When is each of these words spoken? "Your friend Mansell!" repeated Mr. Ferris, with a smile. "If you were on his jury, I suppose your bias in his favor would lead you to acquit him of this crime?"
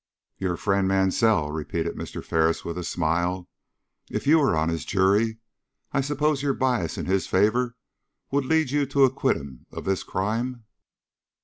"Your 0.39 0.57
friend 0.57 0.87
Mansell!" 0.87 1.51
repeated 1.51 1.95
Mr. 1.95 2.25
Ferris, 2.25 2.65
with 2.65 2.75
a 2.75 2.83
smile. 2.83 3.47
"If 4.09 4.25
you 4.25 4.39
were 4.39 4.57
on 4.57 4.67
his 4.69 4.83
jury, 4.83 5.37
I 5.91 6.01
suppose 6.01 6.41
your 6.41 6.55
bias 6.55 6.97
in 6.97 7.05
his 7.05 7.27
favor 7.27 7.75
would 8.31 8.45
lead 8.45 8.71
you 8.71 8.87
to 8.87 9.03
acquit 9.05 9.37
him 9.37 9.67
of 9.71 9.85
this 9.85 10.01
crime?" 10.01 10.63